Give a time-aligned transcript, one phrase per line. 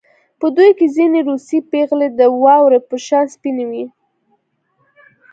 [0.39, 3.85] په دوی کې ځینې روسۍ پېغلې د واورې په شان سپینې وې